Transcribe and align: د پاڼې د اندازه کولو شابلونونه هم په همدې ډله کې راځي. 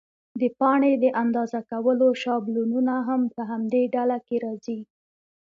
د 0.39 0.41
پاڼې 0.57 0.93
د 1.03 1.05
اندازه 1.23 1.59
کولو 1.71 2.07
شابلونونه 2.23 2.93
هم 3.07 3.21
په 3.35 3.41
همدې 3.51 3.83
ډله 3.95 4.17
کې 4.27 4.35
راځي. 4.45 4.79